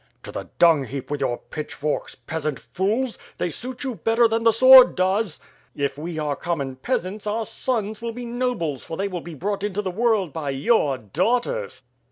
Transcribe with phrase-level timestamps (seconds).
[0.23, 3.19] "To the dung heap with your pitch forks, peasant fools!
[3.37, 5.39] They suit you better than the sword does."
[5.75, 9.63] "If we are common peasants our sons will be nobles for they will be brought
[9.63, 11.83] into the world by your daughters."